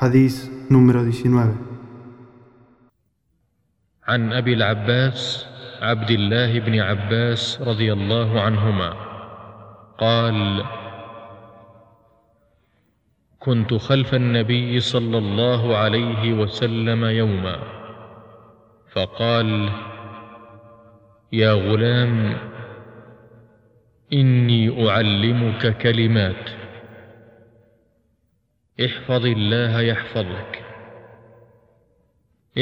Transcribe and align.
حديث 0.00 0.48
número 0.70 1.00
19 1.04 1.52
عن 4.08 4.32
أبي 4.32 4.52
العباس 4.54 5.46
عبد 5.80 6.10
الله 6.10 6.58
بن 6.58 6.80
عباس 6.80 7.60
رضي 7.62 7.92
الله 7.92 8.40
عنهما 8.40 8.90
قال 9.98 10.64
كنت 13.40 13.74
خلف 13.74 14.14
النبي 14.14 14.80
صلى 14.80 15.18
الله 15.18 15.76
عليه 15.76 16.32
وسلم 16.32 17.04
يوما 17.04 17.56
فقال 18.92 19.68
يا 21.32 21.52
غلام 21.52 22.36
اني 24.12 24.88
اعلمك 24.90 25.78
كلمات 25.78 26.59
احفظ 28.84 29.26
الله 29.26 29.80
يحفظك 29.80 30.62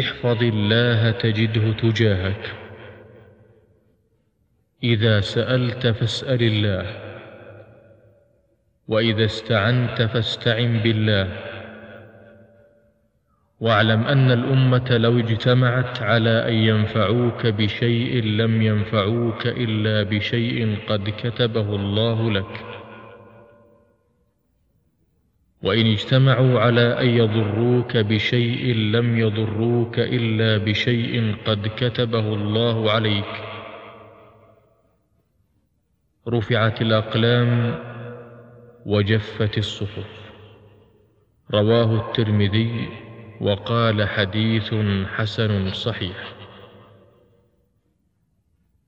احفظ 0.00 0.42
الله 0.42 1.10
تجده 1.10 1.72
تجاهك 1.72 2.52
اذا 4.82 5.20
سالت 5.20 5.86
فاسال 5.86 6.42
الله 6.42 7.14
واذا 8.88 9.24
استعنت 9.24 10.02
فاستعن 10.02 10.78
بالله 10.78 11.28
واعلم 13.60 14.04
ان 14.06 14.30
الامه 14.30 14.96
لو 14.96 15.18
اجتمعت 15.18 16.02
على 16.02 16.48
ان 16.48 16.54
ينفعوك 16.54 17.46
بشيء 17.46 18.24
لم 18.24 18.62
ينفعوك 18.62 19.46
الا 19.46 20.02
بشيء 20.02 20.76
قد 20.88 21.08
كتبه 21.18 21.74
الله 21.74 22.30
لك 22.30 22.73
وان 25.64 25.86
اجتمعوا 25.86 26.60
على 26.60 27.00
ان 27.00 27.06
يضروك 27.08 27.96
بشيء 27.96 28.74
لم 28.76 29.18
يضروك 29.18 29.98
الا 29.98 30.64
بشيء 30.64 31.34
قد 31.46 31.66
كتبه 31.76 32.34
الله 32.34 32.90
عليك 32.90 33.34
رفعت 36.28 36.82
الاقلام 36.82 37.74
وجفت 38.86 39.58
الصحف 39.58 40.30
رواه 41.50 42.08
الترمذي 42.08 42.88
وقال 43.40 44.08
حديث 44.08 44.74
حسن 45.16 45.70
صحيح 45.72 46.32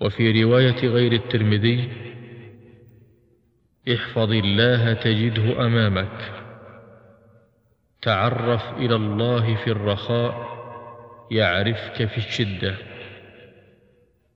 وفي 0.00 0.44
روايه 0.44 0.88
غير 0.88 1.12
الترمذي 1.12 1.88
احفظ 3.94 4.30
الله 4.32 4.92
تجده 4.92 5.66
امامك 5.66 6.41
تعرف 8.02 8.70
الى 8.76 8.94
الله 8.96 9.54
في 9.54 9.70
الرخاء 9.70 10.34
يعرفك 11.30 12.04
في 12.04 12.18
الشده 12.18 12.74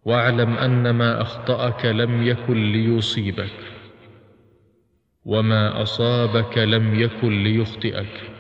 واعلم 0.04 0.56
ان 0.58 0.90
ما 0.90 1.22
اخطاك 1.22 1.84
لم 1.84 2.22
يكن 2.26 2.72
ليصيبك 2.72 3.58
وما 5.24 5.82
اصابك 5.82 6.58
لم 6.58 6.94
يكن 7.00 7.42
ليخطئك 7.42 8.30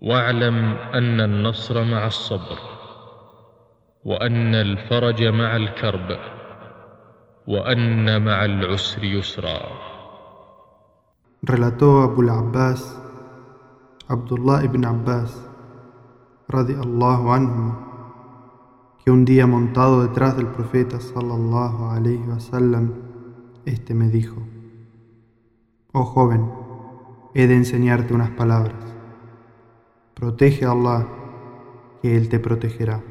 واعلم 0.00 0.74
ان 0.74 1.20
النصر 1.20 1.84
مع 1.84 2.06
الصبر 2.06 2.58
وان 4.04 4.54
الفرج 4.54 5.22
مع 5.24 5.56
الكرب 5.56 6.18
وان 7.46 8.24
مع 8.24 8.44
العسر 8.44 9.04
يسرا 9.04 9.60
relató 11.46 12.02
Abul 12.08 12.26
Abbas 12.30 13.05
Abdullah 14.08 14.62
ibn 14.62 14.84
Abbas, 14.84 15.32
anhu, 16.48 17.72
que 19.02 19.10
un 19.10 19.24
día 19.24 19.48
montado 19.48 20.02
detrás 20.06 20.36
del 20.36 20.46
profeta 20.46 21.00
sallallahu 21.00 21.86
alayhi 21.90 22.22
este 23.64 23.94
me 23.94 24.06
dijo: 24.08 24.40
Oh 25.92 26.04
joven, 26.04 26.48
he 27.34 27.48
de 27.48 27.56
enseñarte 27.56 28.14
unas 28.14 28.30
palabras. 28.30 28.76
Protege 30.14 30.66
a 30.66 30.70
Allah, 30.70 31.08
que 32.00 32.16
Él 32.16 32.28
te 32.28 32.38
protegerá. 32.38 33.02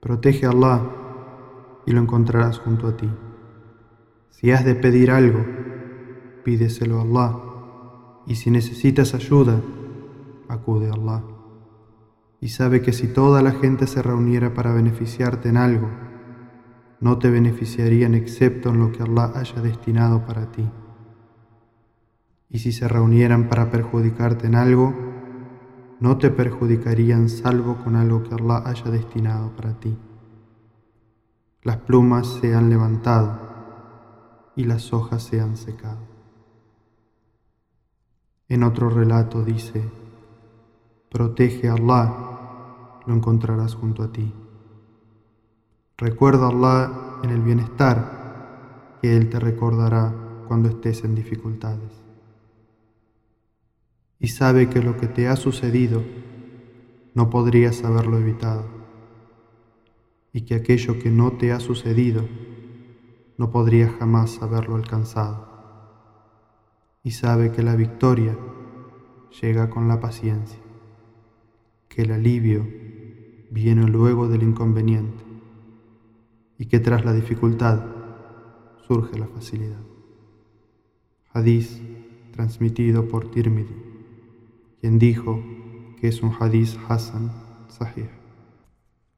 Protege 0.00 0.46
a 0.46 0.50
Allah 0.50 0.80
y 1.86 1.92
lo 1.92 2.00
encontrarás 2.00 2.58
junto 2.58 2.88
a 2.88 2.96
ti. 2.96 3.08
Si 4.30 4.50
has 4.50 4.64
de 4.64 4.74
pedir 4.74 5.12
algo, 5.12 5.44
pídeselo 6.42 6.98
a 6.98 7.02
Allah 7.02 7.38
y 8.26 8.36
si 8.36 8.50
necesitas 8.50 9.14
ayuda, 9.14 9.60
acude 10.48 10.88
a 10.88 10.94
Allah. 10.94 11.22
Y 12.40 12.48
sabe 12.48 12.80
que 12.80 12.92
si 12.92 13.06
toda 13.08 13.42
la 13.42 13.52
gente 13.52 13.86
se 13.86 14.00
reuniera 14.02 14.54
para 14.54 14.72
beneficiarte 14.72 15.50
en 15.50 15.58
algo, 15.58 15.88
no 17.00 17.18
te 17.18 17.28
beneficiarían 17.28 18.14
excepto 18.14 18.70
en 18.70 18.78
lo 18.78 18.92
que 18.92 19.02
Allah 19.02 19.32
haya 19.34 19.60
destinado 19.60 20.24
para 20.26 20.50
ti. 20.52 20.66
Y 22.48 22.60
si 22.60 22.72
se 22.72 22.88
reunieran 22.88 23.48
para 23.48 23.70
perjudicarte 23.70 24.46
en 24.46 24.54
algo, 24.54 24.94
no 26.00 26.16
te 26.16 26.30
perjudicarían 26.30 27.28
salvo 27.28 27.76
con 27.84 27.94
algo 27.94 28.22
que 28.22 28.34
Allah 28.34 28.62
haya 28.64 28.90
destinado 28.90 29.50
para 29.54 29.78
ti. 29.80 29.98
Las 31.62 31.76
plumas 31.78 32.26
se 32.40 32.54
han 32.54 32.70
levantado 32.70 33.38
y 34.56 34.64
las 34.64 34.92
hojas 34.94 35.22
se 35.24 35.40
han 35.40 35.56
secado. 35.58 36.13
En 38.46 38.62
otro 38.62 38.90
relato 38.90 39.42
dice, 39.42 39.82
protege 41.10 41.66
a 41.70 41.74
Allah, 41.74 43.00
lo 43.06 43.14
encontrarás 43.14 43.74
junto 43.74 44.02
a 44.02 44.12
ti. 44.12 44.34
Recuerda 45.96 46.46
a 46.46 46.48
Allah 46.50 47.18
en 47.22 47.30
el 47.30 47.40
bienestar, 47.40 48.98
que 49.00 49.16
Él 49.16 49.30
te 49.30 49.40
recordará 49.40 50.12
cuando 50.46 50.68
estés 50.68 51.04
en 51.04 51.14
dificultades. 51.14 51.90
Y 54.18 54.28
sabe 54.28 54.68
que 54.68 54.82
lo 54.82 54.98
que 54.98 55.06
te 55.06 55.26
ha 55.28 55.36
sucedido 55.36 56.02
no 57.14 57.30
podrías 57.30 57.82
haberlo 57.82 58.18
evitado, 58.18 58.64
y 60.34 60.42
que 60.42 60.54
aquello 60.56 60.98
que 60.98 61.08
no 61.10 61.32
te 61.32 61.52
ha 61.52 61.60
sucedido 61.60 62.26
no 63.38 63.50
podrías 63.50 63.92
jamás 63.98 64.42
haberlo 64.42 64.76
alcanzado 64.76 65.53
y 67.06 67.10
sabe 67.10 67.52
que 67.52 67.62
la 67.62 67.76
victoria 67.76 68.34
llega 69.42 69.68
con 69.68 69.86
la 69.88 70.00
paciencia, 70.00 70.58
que 71.90 72.00
el 72.02 72.12
alivio 72.12 72.66
viene 73.50 73.82
luego 73.86 74.26
del 74.26 74.42
inconveniente 74.42 75.22
y 76.58 76.64
que 76.64 76.80
tras 76.80 77.04
la 77.04 77.12
dificultad 77.12 77.84
surge 78.88 79.18
la 79.18 79.26
facilidad. 79.26 79.82
Hadiz 81.34 81.78
transmitido 82.32 83.06
por 83.06 83.30
Tirmidhi, 83.30 83.76
quien 84.80 84.98
dijo 84.98 85.42
que 86.00 86.08
es 86.08 86.22
un 86.22 86.32
hadiz 86.40 86.78
Hassan 86.88 87.30
Sahih. 87.68 88.23